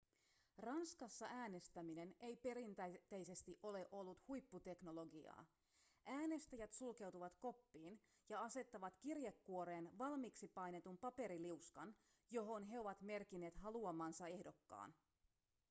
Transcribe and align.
ranskassa 0.57 1.25
äänestäminen 1.29 2.15
ei 2.19 2.35
perinteisesti 2.35 3.59
ole 3.63 3.87
ollut 3.91 4.27
huipputeknologiaa 4.27 5.45
äänestäjät 6.05 6.73
sulkeutuvat 6.73 7.35
koppiin 7.37 7.99
ja 8.29 8.41
asettavat 8.43 8.97
kirjekuoreen 8.97 9.89
valmiiksi 9.97 10.47
painetun 10.47 10.97
paperiliuskan 10.97 11.95
johon 12.31 12.63
he 12.63 12.79
ovat 12.79 13.01
merkinneet 13.01 13.55
haluamansa 13.57 14.27
ehdokkaan 14.27 14.93